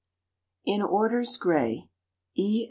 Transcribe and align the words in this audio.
"IN 0.65 0.81
ORDERS 0.81 1.37
GRAY." 1.37 1.91
E. 2.35 2.59